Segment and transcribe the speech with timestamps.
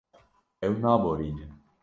[0.65, 1.41] Ew neborîne.